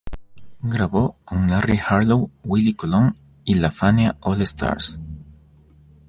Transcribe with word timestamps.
Grabó 0.63 1.15
con 1.25 1.47
Larry 1.47 1.79
Harlow, 1.85 2.31
Willie 2.43 2.73
Colón 2.75 3.15
y 3.45 3.53
la 3.53 3.69
Fania 3.69 4.17
All-Stars. 4.21 4.99